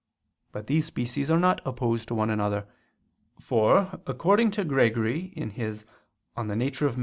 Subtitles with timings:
[0.51, 2.67] But these species are not opposed to one another.
[3.39, 5.85] For according to Gregory [*Nemesius,
[6.35, 6.75] De Nat.
[6.77, 6.91] Hom.